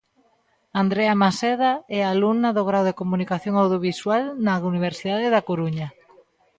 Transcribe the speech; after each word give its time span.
Andrea 0.81 1.13
Maseda 1.21 1.71
é 1.97 1.99
alumna 2.03 2.49
do 2.57 2.63
Grao 2.69 2.83
de 2.87 2.97
Comunicación 3.01 3.53
Audiovisual 3.57 4.23
na 4.45 4.53
Universidade 4.71 5.25
da 5.35 5.45
Coruña. 5.49 5.87